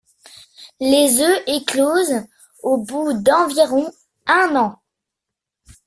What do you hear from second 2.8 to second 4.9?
bout d'environ un an.